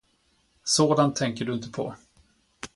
Sådant 0.63 1.15
tänker 1.15 1.45
du 1.45 1.53
inte 1.53 1.69
på. 1.69 1.95